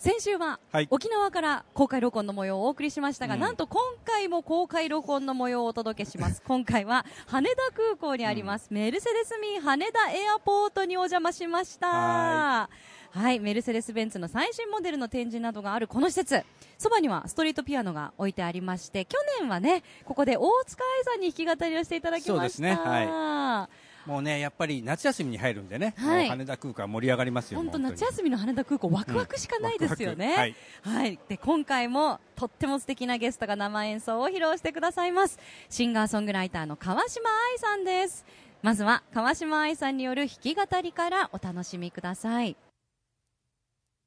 [0.00, 0.88] 先週ははい。
[0.90, 3.40] 沖縄から公開録音の模様をお送りしましたが、うん。
[3.40, 6.40] なんと今回も公開録音の模様をお届けします。
[6.48, 11.86] 今回は羽田空港にあります、メルセデスミー羽田エアポートにお邪魔しました。
[11.88, 12.70] は
[13.10, 16.46] はい、メルセデス・ベンツの最新モデルの展示などがあるこの施設、
[16.78, 22.32] そばにはストリートピアノが置いてありまして、去年はね、ここで大塚愛さんに弾き語りをしていただきました。
[22.32, 22.74] そうですね。
[22.74, 23.68] は
[24.10, 30.30] もうねやっぱり夏休みに入るんでね、はいもう羽田空港は盛り上がりますよ本当夏休みの羽田空港ワクワクしかないですよね。
[30.30, 35.38] ワクワクはい、で今回もとっても素敵なゲストが生演奏を披露してくださいます。
[35.68, 38.24] シンガーソングライターの川嶋あいさんです。
[38.62, 42.56] まずは川嶋あいさんによる弾き語りからお楽しみください。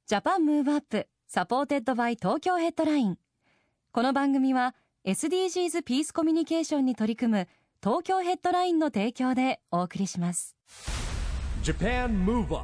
[0.06, 3.18] Japan Move Up supported by Tokyo Headline。
[3.94, 4.76] この番組は
[5.06, 7.48] SDGs ピースコミュニケーションに取り組む
[7.84, 10.56] 東京ヘッドラインの提供でお送りします。
[11.64, 12.64] Japan Move Up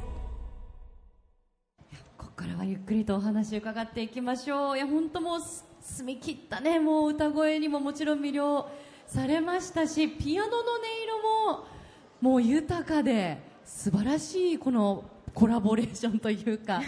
[2.16, 4.76] ここからはゆっくりとお話を伺っていきましょう。
[4.78, 6.80] いや本当もうす澄み切ったね。
[6.80, 8.66] もう歌声にももちろん魅了
[9.06, 10.64] されましたしピアノの音
[11.04, 11.66] 色も
[12.22, 16.80] もう豊かで素晴らしいこのコラボレーションというか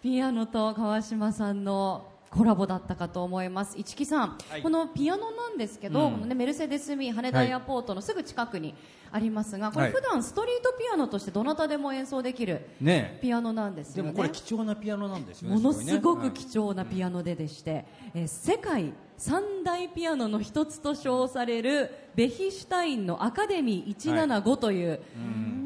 [0.00, 3.76] ピアノと川島さんのコラボだったかと思います。
[3.76, 4.62] 市木さん、はい。
[4.62, 6.12] このピアノなんですけど、うん。
[6.12, 8.74] このね、メルセデス・ミー羽田エアポートのすぐ近くに
[9.10, 13.18] ありますが、これはい普段ストリートピアノとしてどなたでも演奏できるね。
[13.20, 14.12] ピアノなんですよね。
[14.12, 25.00] でもこれ貴重なピアノなんですよねものすごく貴貴重なピアノででして、えー世界三大ピアノの一つと称されるベヒシュタインのアカデミー175という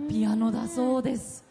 [0.08, 1.43] ピアノだそうです。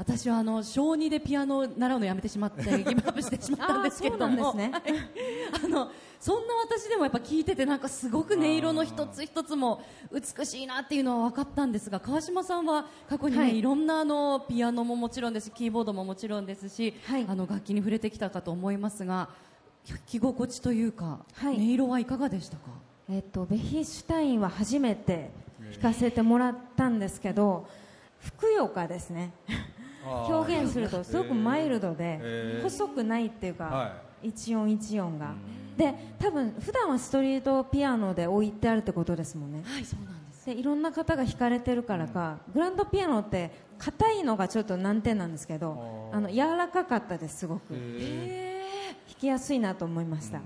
[0.00, 4.54] 私はあの小2でピアノを習うのやめてしまって ギブアップしてしまったんですけれども。
[4.56, 13.58] あのそんな私でもやっぱ聞いててなんかすごく音色の一つ一つも美しいなっていうのは分かったんですが川島さんは過去にね、はい。
[13.58, 17.26] い、ろんなあのピアノももちろんですしキーボードももちろんですし、はい。
[17.26, 19.28] あの楽器に触れてきたかと思いますが
[19.88, 21.56] 弾き心地というか、はい。
[21.56, 22.62] 音色はいかがでしたか？
[23.10, 25.30] えっと、ベヒシュタインは初めて
[25.72, 27.66] 弾かせてもらったんですけど、
[28.20, 29.32] ふくよかですね
[30.04, 35.34] 表現するとすごくマイルドで細くないっていうか、は一音一音が。
[35.76, 39.62] で多分普段はストリートピアノで置いてあるってことですもんね。
[39.64, 40.46] はいそうなんです。
[40.46, 47.72] でいろんな方が弾かれてるからか、グランドピアノって硬いのがちょっと難点なんですけどあの柔らかかったですすごく。
[47.72, 47.80] 弾
[49.18, 50.40] きやすいなと思いました、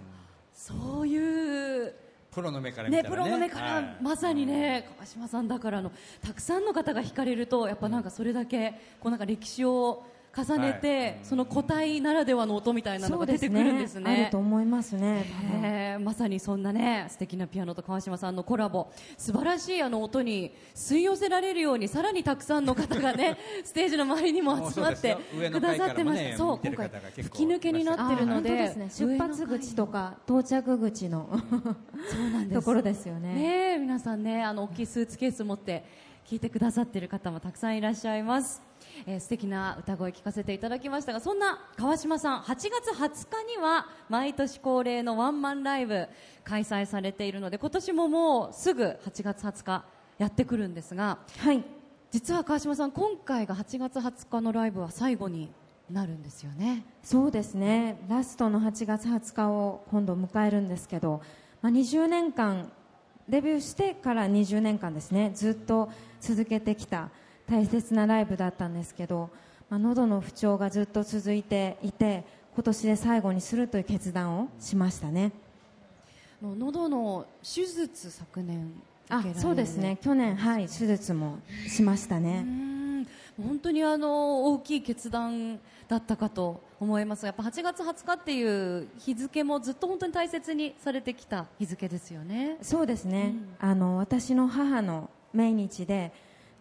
[0.53, 1.95] そういう
[2.35, 3.03] プロの目からね。
[3.03, 3.97] ねプロの目から、はい。
[4.03, 10.05] まさにね川島さんだからのたくさんの方が弾かれるとやっぱなんかそれだけこうなんか歴史を
[10.37, 11.19] 重ねて、はい。
[11.23, 14.23] その個体ならではの音みたいなのが出てくるんですね。
[14.23, 15.25] あると思いますね。
[15.41, 18.91] 多分へーまさにそんなね素敵なピアノと川島さんのコラボ。
[19.17, 25.17] 素晴らしいあの音に吸い寄せられるようにさらにたくさんの方がね ステージの周りにも集まって
[25.53, 28.91] くださってました、そう今回吹き抜けになってるのでね。
[28.91, 31.29] 出発口とか到着口の
[32.11, 32.61] そうなんです。
[32.61, 33.35] ところですよね。
[33.35, 35.85] ねえ皆さんねあの大きいスーツケース持って
[36.27, 38.63] 聞いてくださっている方もたくさんいらっしゃいます、
[39.07, 46.09] えー素敵な歌声聞かせていただきましたがそんな川島さん8月20日には毎年恒例のワンマンライブ
[46.45, 49.85] 開催されているので今年ももうすぐ8月20日
[50.19, 51.65] やってくるんですがはい。
[52.11, 55.51] 実は川島さん今回が8月20日のライブは最後に
[55.91, 56.85] なるんですよね。
[57.03, 57.99] そうですね。
[58.09, 61.21] ラストの8月20日を今度迎えるんですけど、
[61.61, 62.71] まあ、20年間
[63.29, 65.91] デビューしてから20年間ですねずっと
[66.21, 67.11] 続けてきた
[67.49, 69.31] 大切なライブだったんですけど、
[69.69, 72.25] まあ、喉の不調がずっと続いていて
[72.55, 75.33] 今年で最後にするという決断をしましたね。
[76.43, 78.71] 喉の手術昨年
[79.09, 79.99] あそうですね。
[80.03, 81.39] 去年はい手術も
[81.69, 83.07] しましたうねん。
[83.43, 85.59] 本当にあの大きい決断
[85.89, 92.59] だったかと思いますやっぱ8月20日っていう日付もずっと本当に大切にされてきた日付ですよね。
[92.63, 96.13] そうですね、あの私の母の命日で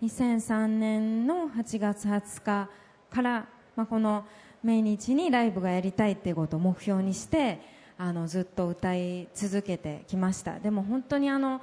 [0.03, 2.69] 2003年の8月20日
[3.09, 3.45] から、
[3.77, 4.25] まあ、この
[4.61, 7.61] 命日にライブがやりたいっていうことを目標にして
[7.97, 10.59] あのずっと歌い続けてきました。
[10.59, 11.61] でも本当にあの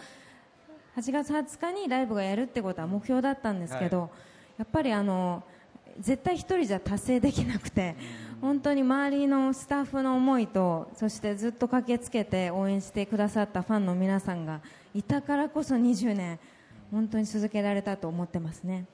[0.97, 4.11] 8月20日にライブがやるってことは目標だったんですけど、
[4.57, 5.45] やっぱりあの
[5.99, 7.95] 絶対一人じゃ達成できなくて、
[8.41, 14.61] 本当に周りのスタッフの思いとそしてずっと駆けつけて応援してくださったファンの皆さんが
[14.95, 16.39] いたからこそ20年
[16.91, 18.87] 本当に続けられたと思ってますね。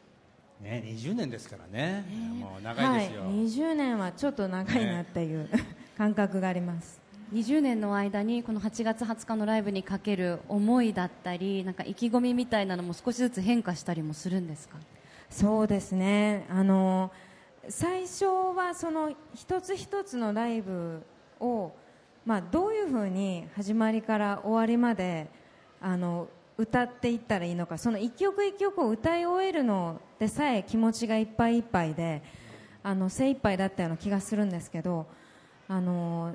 [0.61, 2.05] ね、20年ですからね、
[2.41, 5.49] もう長いですよ、はい、20年はちょっと長いなっていう、
[5.99, 7.01] 感覚があります。
[7.33, 14.79] 20年の間にこの8月20日のライブにかける思いだったりなんか意気込みみたいなのも少しずつ変化したりもするんですか？
[15.29, 16.47] そうですね。
[16.49, 17.11] あの
[17.69, 21.03] 最初はその一つ一つのライブ
[21.41, 21.73] を、
[22.25, 25.29] まあ、どういうふうに始まりから終わりまで
[25.81, 26.29] あの
[26.59, 32.23] 歌っていったらいいのかその一曲一曲を歌い終えるのでさえ気持ちがいっぱいいっぱいで
[32.83, 35.07] あの精一杯だったような気がするんですけど
[35.69, 36.35] あの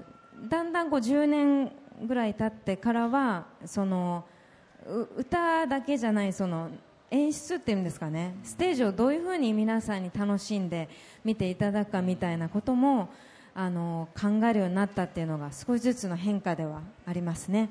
[0.49, 1.71] だんだんこう10年
[2.05, 4.25] ぐらい経ってからはその
[5.17, 6.69] 歌だけじゃないその
[7.09, 10.89] 演出っていうんですかねステージをどういうふうに皆さんに楽しんで
[11.23, 13.09] 見ていただくかみたいなことも
[13.53, 17.69] あの考えるようになったっていうのが少しずつの変化ではありますね。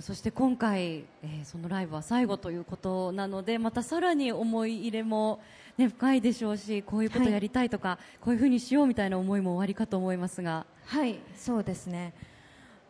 [0.00, 5.40] そして今回、えー、そのライブは最後ということなのでまたさらに思い入れも、
[5.76, 10.64] ね、深いでしょうしこういうことやりたいとか、はい、こういうふうにしようみたいな思いもおありかと思いますが。
[10.86, 12.14] はいそうですね。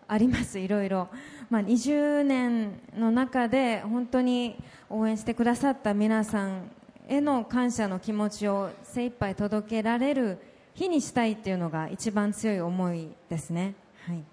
[0.07, 1.09] ありますいろいろ、
[1.49, 6.71] まあ、20年の中で本当に応援してくださった皆さん
[7.09, 10.39] への感謝の気持ちを精一杯届けられる
[10.75, 13.75] 日にしたいっていうのが一番強い思いですね。
[14.07, 14.32] はい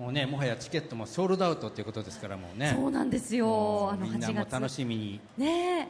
[0.00, 2.72] もうねもはやチケットもソールドアウトということですからもうね。
[2.74, 3.90] そうなんですよ。
[3.92, 5.20] あのみんなも楽しみに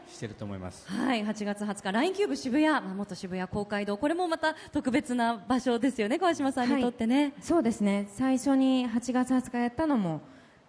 [0.08, 1.92] してると思います、ね、はい8月20日。
[1.92, 3.96] LINE キューブ渋谷、まあ、元渋谷公会堂。
[3.96, 8.08] これもまた特別な場所ですよね川島さんにとってね、はい、そうですね。
[8.10, 10.22] 最初に8月20日やったのも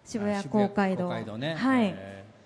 [0.04, 1.08] 渋谷公会堂。
[1.08, 1.56] 会堂ね。
[1.56, 1.96] はい。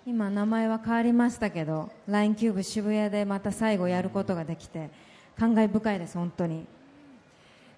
[0.07, 4.89] 今名前は変わりましたけど LINE キューブ渋谷でまた最後やることができて
[5.39, 6.67] 感慨深いです本当に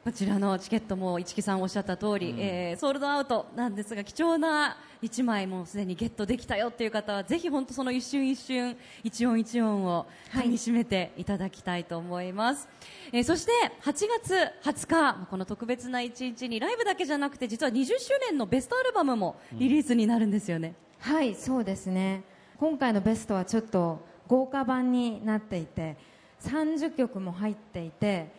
[0.05, 13.53] こちらのチケットも市木さんおっしゃった通り、うん、えー、ソールドアウトなんですが貴重な1枚もすでにゲットできたよっていう方はぜひ本当その一瞬一瞬一音一音をかみしめていただきたいと思います、はい、えー、そして
[13.83, 13.93] 8
[14.23, 20.75] 月20日この特別な一日にライブだけじゃなくて実は20周年のベストアルバムもリリースになるんですよね、
[21.07, 22.23] うん、はいそうですね。
[22.59, 25.97] 今回のベストはちょっと豪華版になっていて
[26.43, 28.33] 30曲も入っていて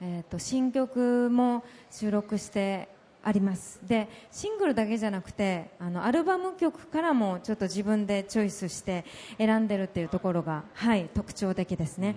[0.00, 2.88] えーと、新曲も収録して
[3.22, 9.04] ありますでシングルだけじゃなくてあのアルバム曲からもちょっと自分でチョイスして
[9.38, 12.16] 選んでるっていうところが、はい、特徴的ですね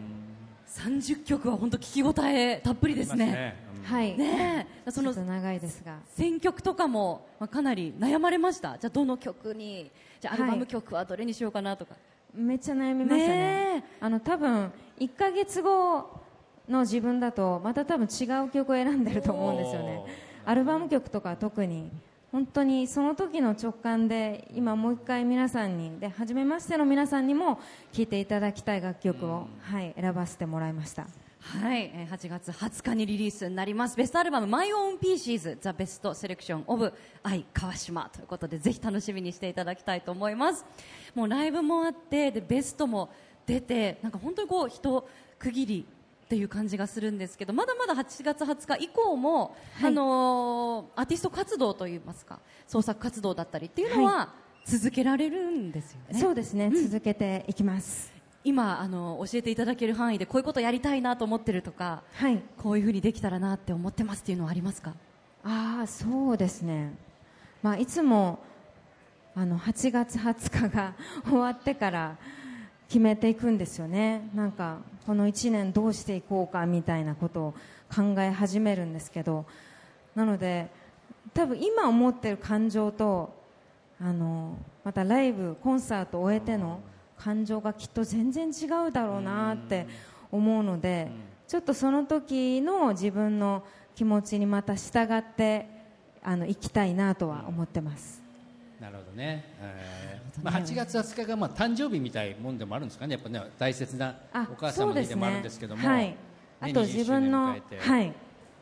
[0.67, 3.25] 30曲は本当聞き応えたっぷりですね。
[3.25, 4.17] ねはい。
[4.17, 8.77] ねその長いですが選曲とかもまあかなり悩まれました？
[8.77, 9.89] じゃあどの曲に？
[10.19, 11.93] じゃあアルバム曲はどれにしようかなとか。
[11.93, 11.97] は
[12.37, 13.75] い、めっちゃ悩みましたね。
[13.77, 16.26] ねあの多分1か月後
[16.67, 20.03] の自分だとまた多分違う曲を選んでると思うんですよね。
[20.45, 21.91] アルバム曲とか特に。
[22.31, 27.59] 本当にその時の直感で今もう一回皆さんにで初めましての皆さんにも
[27.93, 31.07] 聴いていただきたい楽曲を、はい、選ばせてもらいました。
[31.39, 31.89] はい。
[32.11, 33.95] 8月20日にリリースになります。
[33.95, 36.93] ベストアルバム「My Own Pieces The Best Selection of
[37.23, 40.65] 愛川島」ということでぜひ楽しみにしていただきたいと思います。
[41.15, 43.09] もうライブもあってでベストも
[43.45, 45.07] 出てなんか本当にこう一
[45.39, 45.85] 区切り
[46.27, 54.33] っていう感じがするんですけどまだまだ8月20日以降も、はい、あのー、アーティスト活動といいますか創作活動だったりっていうのは
[54.65, 56.19] 続けられるんですよね。
[56.19, 58.11] そうですね、うん、続けていきます。
[58.43, 64.93] 今あの教えていただける範囲でこういうことやりたいなと思ってるとか、はい、こういうふうにできたらなって思ってますっていうのはありますか？
[65.45, 66.93] ああそうですね、
[67.63, 68.39] まあ、いつも
[69.33, 70.93] あの8月20日が
[71.23, 72.17] 終わってから
[72.87, 77.53] 決めていくんですよねなんかこの1年どうしていこうかみたいなことを
[77.93, 79.45] 考え始めるんですけど
[80.15, 80.69] なので
[81.33, 83.33] 多分今思ってる感情と
[83.99, 86.79] あのまたライブコンサートを終えての
[87.17, 89.87] 感情がきっと全然違うだろうなって
[90.31, 91.09] 思うので
[91.47, 93.63] ちょっとその時の自分の
[93.95, 95.67] 気持ちにまた従って
[96.23, 98.26] あの行きたいなとは思ってます。
[98.79, 103.13] なるほどね、えーまあ、8月20日がまあ誕生日みたいもんでもあるんですかね。
[103.13, 104.15] やっぱね大切な
[104.51, 105.87] お母様の日でもあるんですけども、ね。
[105.87, 106.15] はい、
[106.61, 108.13] あと自分の、はい、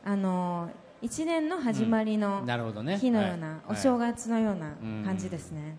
[0.06, 0.70] あの
[1.02, 2.46] 1年の始まりの
[2.98, 4.72] 日のような、お正月のような
[5.04, 5.78] 感じですね。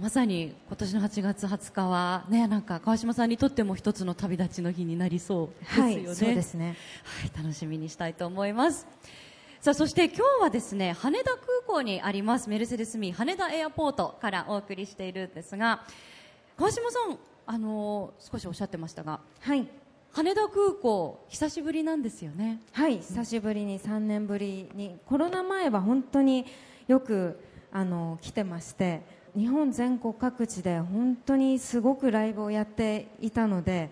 [0.00, 6.06] まさに今年の8月20日はねなんか川島さんにとっても一つの旅立ちの日になりそうですよね。
[6.06, 6.76] はい、そうですね。
[7.04, 8.86] はい、楽しみにしたいと思います。
[9.60, 15.82] さあそして今日はですね羽田空港にありますメルセデスミー羽田エアポートからお送りしているんですが
[16.56, 19.66] 川島さんあのー、少しおっしゃってましたが、はい、8
[20.14, 22.60] 羽田空港久しぶりなんですよね。
[22.72, 24.96] はい久しぶりに3年ぶりに。
[25.06, 26.46] コロナ前は本当に
[26.86, 27.40] よく
[27.72, 29.02] あの来てまして
[29.36, 33.90] 日本全国各地で本当にすごくライブをやっていたので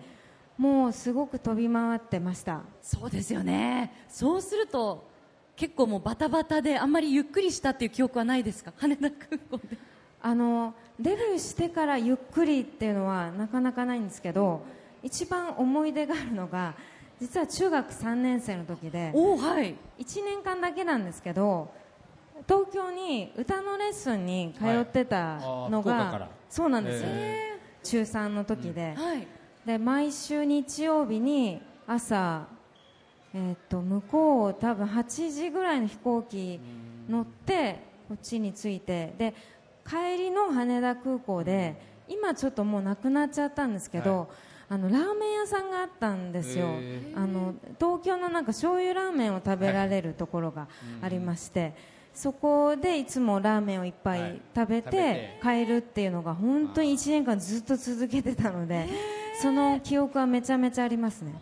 [0.57, 2.61] もうすごく飛び回ってました。
[2.81, 4.05] そうですよね。
[4.07, 5.06] そうすると
[5.57, 8.71] 結構もうバタバタであんまりゆっくりしたっていう記憶はないですか？
[8.77, 9.77] 羽田空港で。
[10.21, 14.61] あのデビューしてからゆっくりっていうのはなかなかないんですけど
[15.03, 16.73] 一番思い出があるのが
[17.21, 19.75] 実は中学3年生の時でおおはい。
[19.99, 21.69] 1年間だけなんですけど
[22.47, 26.29] 東京に歌のレッスンに通ってたのが、はい。
[26.49, 29.27] そうなんですよ、へ中3の時で,、はい。
[29.65, 32.45] で毎週日曜日に朝、
[33.33, 36.59] えー、と向こう多分8時ぐらいの飛行機
[37.09, 39.33] 乗ってこっちに着いてで
[39.85, 44.29] 帰りの羽田空港で今ちょっともうなくなっちゃったんですけど、
[44.69, 46.67] あのラーメン屋さんがあったんですよ。
[46.69, 50.67] へあの東京のなんか醤油ラーメンを食べられるところが
[51.01, 51.73] ありまして、
[52.13, 54.35] そこでいつもラーメンをいっぱはい。
[54.35, 55.39] い食べ食べて。
[55.41, 58.87] 帰るっていうのが本当に1年間ずっと続けてたので
[59.41, 61.39] その記憶はめちゃめちゃありますね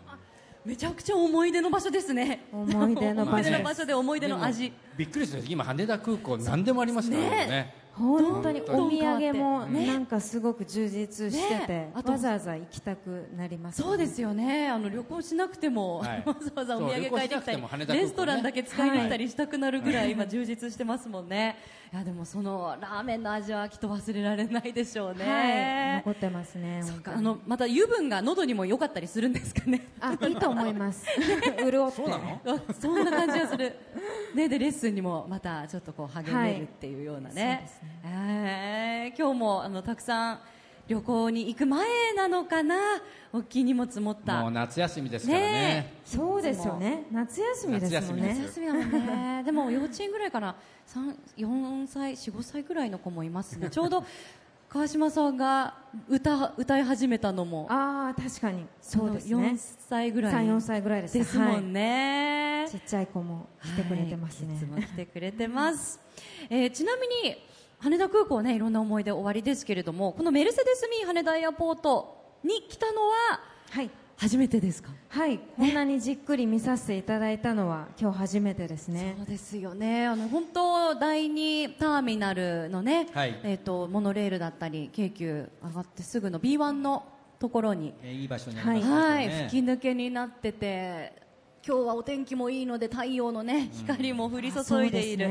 [0.66, 2.40] めちゃくちゃ思い出の場所ですね。
[2.52, 3.44] 思い出の場所です。
[3.44, 4.72] 思い出の場所で思い出の味。
[4.96, 9.86] びっくりする今羽田空港何でもありますからね本当にお土産もね。
[9.86, 11.92] なんかすごく充実してて、ね。
[11.94, 14.68] あとわざわざ行きたくなります、そうですよね。
[14.68, 16.22] あの旅行しなくても、はい。
[16.26, 21.56] わざわざお土産買いに来たり、レストランだけ使いに行ったりしたくなるぐらい今充実してますもんね。
[21.92, 25.18] いやでもそのラーメンの味はきっと忘れられないでしょうはい。
[25.18, 29.86] ね、残ってますねそうかあのまた油分が喉にも良かったりするんですかね。
[30.00, 31.06] あいいと思います。
[31.58, 31.96] 潤って。
[31.96, 32.40] そうなの？
[32.44, 33.76] あそんな感じがする、
[34.34, 37.56] ね、でレッスンにもまたちょっとこう励めるっていうようなね,、はい。
[37.56, 40.40] そうですえー今日もあのたくさん
[40.88, 42.76] 旅行に行く前なのかな？
[43.32, 44.40] 大きい荷物持った。
[44.42, 45.50] もう夏休みですからね。
[45.50, 47.06] ねそうですよね。
[47.10, 48.22] 夏休みですもんね。
[48.22, 49.42] 夏休みです夏休みだもんね。
[49.46, 53.68] でも幼稚園ぐらいから三4歳45歳ぐらいの子もいますね。
[53.68, 54.04] ちょうど
[54.68, 55.74] 川島さんが
[56.08, 57.66] 歌歌い始めたのも。
[57.68, 58.64] ああ確かに。
[58.80, 59.56] そうです4ね
[59.88, 61.14] 歳ぐらい34歳ぐらいです。
[61.18, 66.00] ですもんね、ね、ちっちゃい子も来てくれてますね、はい、いつも来てくれてます、
[66.48, 67.36] えーちなみに
[67.78, 73.40] 羽田空港ねいろんな思い出終わりですけれどもこのメルセデス・ミー羽田エアポートに来たのは
[73.70, 73.90] はい。
[74.18, 74.92] 初めてですか？
[75.10, 79.14] はい、こんなにじっくり見させていただいたのは今日初めてですね。
[79.18, 80.06] そうですよね。
[80.06, 83.38] あの本当第二ターミナルのね、はい。
[83.42, 87.04] えー、とモノレールだったり京急上がってすぐの B1 の
[87.38, 91.12] ところに、えーいい場所にありますはい、ね吹き抜けになってて
[91.68, 95.28] 今日はお天気もいいので太陽のね光も降り注いでいる、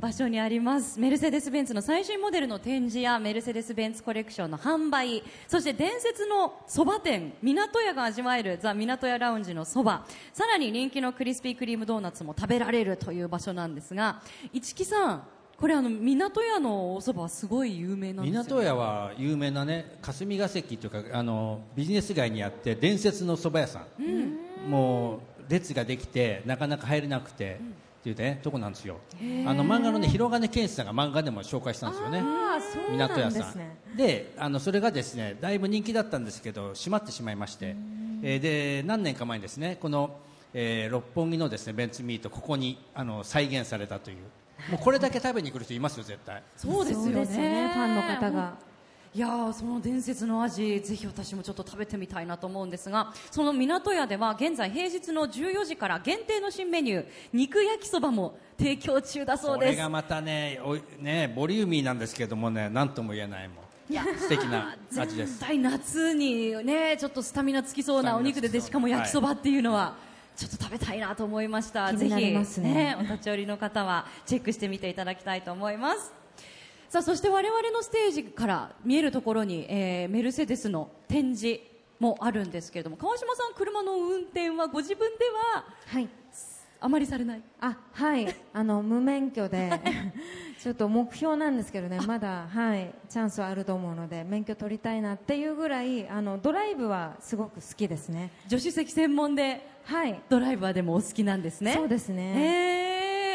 [0.00, 0.98] 場所にあります。
[0.98, 14.22] メルセデス・ベンツの最新モデルの展示やメルセデス・ベンツコレクションの販売そして伝説のそば店港屋が味わえるザ・港屋ラウンジのそばさらに人気のクリスピークリームドーナツも食べられるという場所なんですが
[14.52, 15.22] 市木さん
[15.56, 25.20] これあの港屋のおそばはすごい有名なんですよ、ね、港屋は有名なね霞が関というかあのビジネス街にあって伝説の蕎麦屋さん、もう
[25.50, 27.60] 列ができてなかなか入れなくて、
[28.00, 28.96] っていうねとこなんですよ。
[29.46, 32.22] あの漫画のね広金健志さんが漫画でも紹介したんですよね。
[32.92, 33.96] 港屋さん。
[33.96, 37.76] であのそれがですねだいぶ人気だったんですけど閉まってしまいまして、
[38.22, 40.16] えーで何年か前にですねこの、
[40.54, 44.16] えー六本木のですねベンツミートここにあの再現されたという。
[44.70, 46.42] もうこれだけ食べに来る人いますよ絶対。
[46.56, 47.04] そうですよね。
[47.04, 48.54] そうですよねファンの方が
[49.12, 59.72] いやーその伝説の味ぜひ私もちょっと食べてみたいなと思うんですがその港屋では現在平日の14時から限定の新メニュー肉焼きそばも提供中だそうです。
[59.72, 63.92] これがまたねおいねボリューミーなんですけどもね何とも言えないもん。
[63.92, 69.96] いや素敵な 味で絶す対夏にねちょっとスタミナつきそうなお肉ででしかも焼きそばっていうのは、
[70.36, 71.90] ちょっと食べたいなと思いました。
[71.90, 76.19] ねぜひお立ち寄りの方はチェックしてみていただきたいと思います
[76.90, 81.60] さあそして我々のステージから見えるところに、えーメルセデスの展示
[82.00, 86.08] もあるんですけれども川島さん車の運転はご自分でははい。
[86.82, 87.42] あまりされない？
[87.60, 88.34] あはい。
[88.52, 89.70] あの無免許で
[90.60, 98.30] ちょっと目標なんですけどねまだはいチャンスはあると思うので免許取りたいなっていうぐらいあのドライブはすごく好きですね。
[98.48, 100.20] 助手席専門ではい。
[100.28, 101.74] ドライバーでもお好きなんですね。
[101.74, 102.82] そうですね。
[102.82, 102.89] えー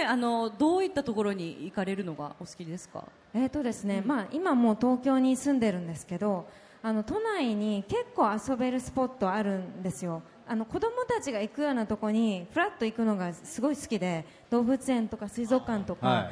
[0.05, 3.03] あのどういったところに行かれるのがお好きですか？
[3.33, 6.47] えーとですね、まあ、今もう東京に住んでるんですけど
[6.81, 10.21] あの都内に結構遊べるスポットあるんですよ。
[10.47, 16.31] あの子供たちが行くようなとこにフラッと行くのがすごい好きで動物園とか水族館とか、は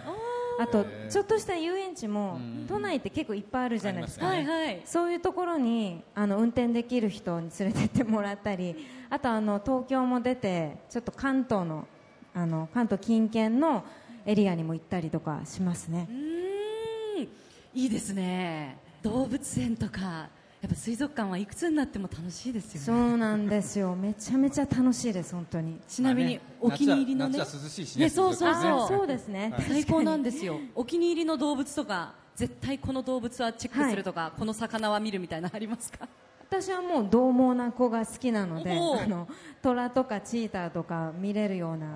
[0.59, 4.81] あとちょっとした遊園地も都内って結構いっぱいあるじゃないですか、ありはいはい。
[4.85, 8.75] そういうところにあの運転できる人に連れてってもらったり
[9.09, 11.87] あとあの東京も出てちょっと関東の
[12.33, 13.83] あの関東近県の
[14.25, 16.07] エリアにも行ったりとかしますね。
[16.09, 17.27] うーん。
[17.75, 18.77] いいですね。
[19.01, 20.29] 動物園とか
[20.61, 22.85] やっぱ水族館はいくつになっても楽しいですよね。
[22.85, 23.95] そうなんですよ。
[23.95, 25.79] めちゃめちゃ楽しいです本当に。
[25.87, 27.37] ちなみにお気に入りのね。
[27.37, 28.55] 夏は夏は涼しいしねねそうそうあ
[28.87, 28.97] そう。
[28.99, 29.53] そうですね。
[29.67, 30.59] 最高なんですよ。
[30.73, 36.07] お気に入りの動物とか絶対この動物はチェックするとか、この魚は見るみたいなのありますか？
[36.49, 39.27] 私はもう獰猛な子が好きなのであの
[39.63, 41.87] 虎とかチーターとか見れるような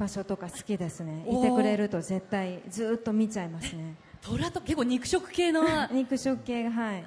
[0.00, 1.26] 場所とか好きですね。
[1.28, 3.94] いてくれると絶対ずっと見ちゃいますね。
[4.22, 7.04] 虎と結構肉食系の 肉食系がはい。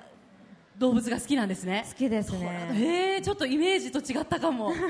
[0.77, 1.85] 動物が好きなんですね。
[1.89, 2.69] 好きです虎ね。
[2.73, 4.71] えー、ちょっとイメージと違ったかも。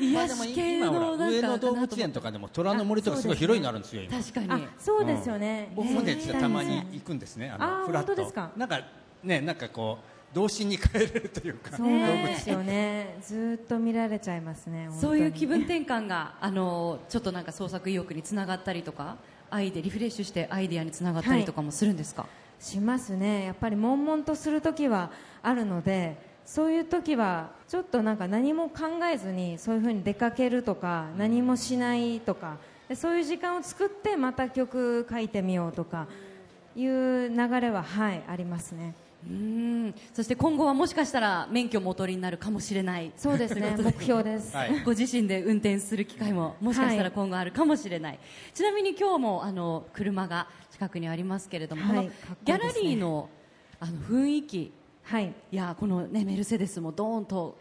[0.00, 4.18] 癒でもし系のなんから上野動物園とかでも虎の森とかすごい広いのあるんですよ今。
[4.18, 4.64] 確かに。
[4.64, 7.50] あそうですよね、僕もねえー実はたまに行くんですね。
[7.50, 8.06] あのフラッと。
[8.08, 8.50] 本当ですか。
[8.56, 8.80] なんか
[9.22, 13.16] ねなんかこう童心に帰れるというかそうなんですよね。
[13.22, 19.16] ずっと見られちゃいますねそういう気分転換があのちょっとなんか創作意欲につながったりとか
[19.48, 22.26] アイデリフレッシュしてアイデアにつながったりとかもするんですか、
[22.60, 23.44] しますね。
[23.44, 25.10] やっぱり悶々とする時は
[25.42, 32.58] あるのでそういう時はちょっとなんか何も考えずにそういうふうに出かけるとか何もしないとか
[32.90, 36.06] でそういう時間を作ってまた曲書いてみようとか
[36.76, 38.94] いう流れははいありますね
[40.12, 43.12] そして今後はもしかしたら免許もお取りになるかもしれない。
[43.16, 43.76] そうですね。
[43.76, 44.84] 目標です、はい。
[44.84, 48.18] ご自身で運転する機会ももしかしたら今後あるかもしれない、
[48.54, 52.06] ちなみに今日もあの車が近くにありますけれども、はい。
[52.06, 53.28] このギャラリーの
[53.80, 54.72] あの雰囲気。
[55.02, 55.34] はい。
[55.50, 57.56] いやこの、ね、メルセデスもドーンと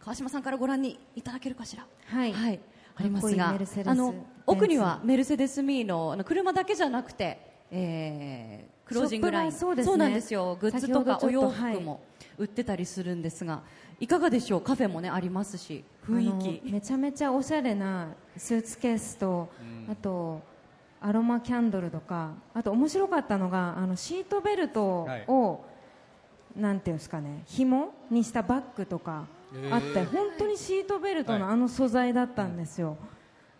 [0.00, 1.86] 川島さんからご覧にいただけるかしら。
[2.06, 2.60] はい。
[2.96, 4.14] ありますがあの
[4.46, 7.38] 奥にはメルセデス・ミーのあの車だけじゃなくて、
[7.70, 9.52] えークロージングライン。
[9.52, 9.96] そうですね。
[9.96, 10.56] なんですよ。
[10.60, 12.02] グッズとかお洋服も
[12.38, 13.62] 売ってたりするんですが、
[14.00, 14.60] い、かがでしょう？
[14.60, 16.70] カフェもねありますし雰囲気。
[16.70, 19.48] めちゃめちゃおしゃれなスーツケースと、
[19.90, 20.42] あと
[21.00, 24.82] アロマキャンドルとかあと面白かったのがあのシートベルト
[25.28, 25.64] を、
[26.56, 29.26] なんていうんですかね紐にしたバッグとか
[29.70, 32.96] あって、へー本当にシートベルトのあの素材だったんですよ、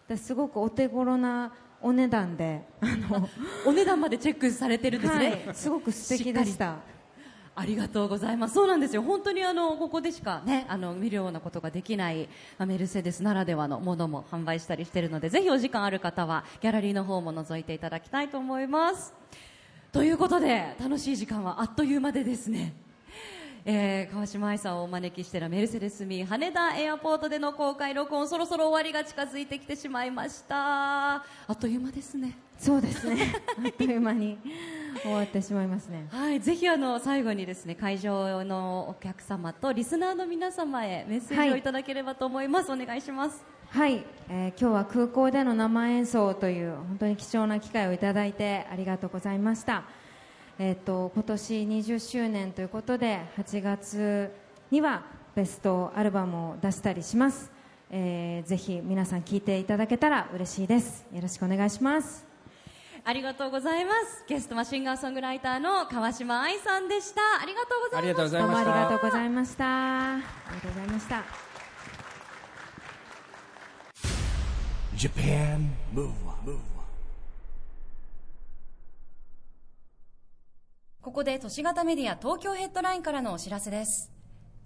[0.08, 1.52] ですごくお手頃な
[1.84, 3.28] お値段であの、
[3.66, 6.76] お値段までチェックされてるんですね、はい、すごく素敵でした
[7.54, 8.54] ありがとうございます。
[8.54, 9.02] そうなんですよ。
[9.02, 19.14] 本当にあのここでしかねあの見るようなことができないまあメルセデスならではのものも販売したりしているので、ぜひお時間ある方はギャラリーの方も覗いていただきたいと思います。
[19.92, 22.74] ということで楽しい時間はあっという間でですね。
[23.66, 34.38] えー川島愛さんをお招きしてのメルセデス・ミー羽田エアポートでの公開録音そろそろ終わりが近づいてきてしまいましたあっという間ですねそうですね あっという間に
[35.02, 42.70] 終わってしまいますねはい、ぜひあの最後にですね会場のお客様とリスナーの皆様へメッセージをいただければと思います。
[42.70, 43.44] お願いします。
[43.70, 49.84] はい、えー今日は空港での生演奏という本当に貴重な機会をいただいてありがとうございました。
[50.58, 54.30] えっ、と今年20周年ということで8月
[54.70, 55.02] には
[55.34, 57.50] ベストアルバムを出したりします。
[57.90, 61.06] えーぜひ皆さん聴いていただけたら嬉しいです。
[61.12, 62.26] よろしくお願いします。
[63.06, 64.24] ありがとうございます。
[64.26, 67.20] ゲストはシンガーソングライターの川島愛さんでした。
[67.42, 68.00] ありがとうございます。
[68.00, 70.14] ありがとうございどうもありがとうございました。
[70.14, 71.24] ありがとうございました。
[74.96, 76.58] Japan Move Up,
[81.04, 84.10] ここで都市型メディア東京ヘッドラインからのお知らせです。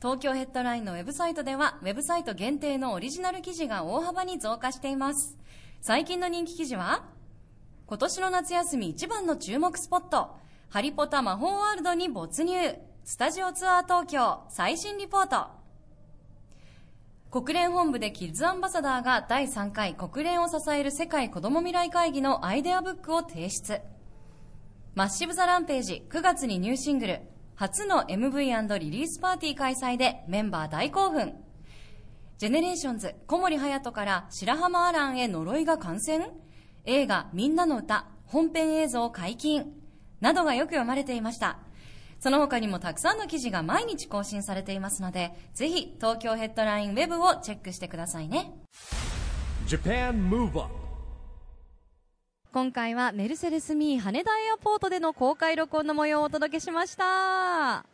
[0.01, 5.37] 東京ヘッドラインのウェブサイトでは、ウェブサイト限定のオリジナル記事が大幅に増加しています。
[5.81, 7.07] 最近の人気記事は、
[7.88, 10.37] 今年の夏休み一番の注目スポット、
[10.68, 12.55] ハリポタ魔法ワールドに没入、
[13.03, 15.48] スタジオツアー東京最新リポート。
[17.33, 23.81] 国連本部でキッズアンバサダーが第3回国連を支える世界子ども未来会議のアイデアブックを提出。
[24.98, 27.20] MA55IVE THE RAMPAGE 9月にニューシングル。
[27.54, 31.34] 初の MV& リリースパーティー開催でメンバー大興奮。
[32.37, 36.26] GENERATIONS 小森隼から白濱亜嵐へ呪いが感染？
[36.84, 39.72] 映画みんなの歌本編映像解禁？
[40.20, 41.61] などがよく読まれていました。
[42.18, 48.52] その他にもたくさんの記事が毎日更新されていますのでぜひ東京ヘッドラインウェブをチェックしてくださいね。
[52.59, 57.87] 今回はメルセデス・ミー羽田エアポートでの公開録音の模様をお届けしました。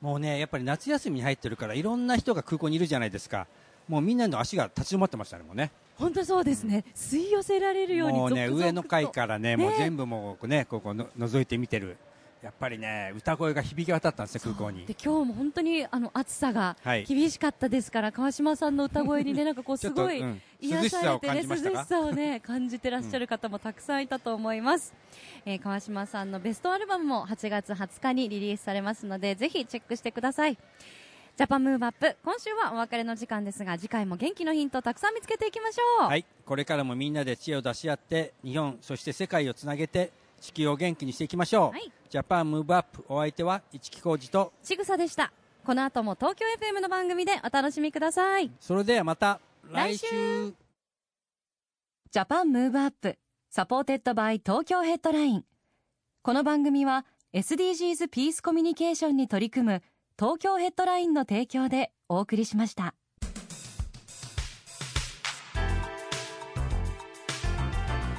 [0.00, 3.48] もうねやっぱり夏休みに入ってるからいろんな人が空港にいるじゃないですか。
[3.88, 5.72] もうみんなの足が立ち止まってましたねもうね。
[5.96, 6.84] 本当そうですね。
[6.94, 11.96] 吸い寄せられるようにもうね上の階からねねもう全部もうねここの覗いて見てる
[12.44, 14.84] やっぱりね歌声が響き渡ったんですよ空港に。
[14.84, 17.04] で今日も本当にあの暑さがはい。
[17.04, 20.22] 厳しかったですから、川島さんの歌声にねなんかこう すごい
[20.60, 24.92] 癒されてね涼しさをね 感じてらっしゃる方もたくさんいたと思います、
[25.46, 30.58] えー川島さんのベストアルバムも8月20日にリリースされますのでぜひチェックしてください。
[31.36, 36.24] Japan Move Up 今週はお別れの時間ですが次回も元気のヒントをたくさん見つけていきましょう、はい。
[36.44, 40.12] これからもみんなで知恵を出し合って日本そして世界をつなげて
[40.44, 41.90] 地球を元気にしていきましょう、はい。
[42.10, 44.52] Japan Move Up お相手は一木広治と。
[44.62, 45.32] ちぐさでした。
[45.64, 48.50] この後も東京 FM の番組でお楽しみください。
[48.60, 50.06] それではまた来週。
[50.06, 50.54] 来週。
[52.10, 53.16] Japan Move Up
[53.48, 55.44] supported by Tokyo Headline。
[56.22, 59.82] この番組は SDGs ピースコミュニケーションに取り組む
[60.18, 62.94] 東京ヘッドラインの提供でお送りしました。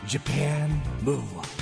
[0.08, 0.70] Japan
[1.04, 1.55] Move Up